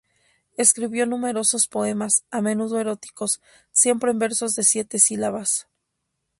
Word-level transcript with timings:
Escribió 0.57 1.05
numerosos 1.05 1.67
poemas, 1.67 2.23
a 2.31 2.41
menudo 2.41 2.79
eróticos, 2.79 3.39
siempre 3.71 4.09
en 4.09 4.17
versos 4.17 4.55
de 4.55 4.63
siete 4.63 4.97
sílabas. 4.97 5.67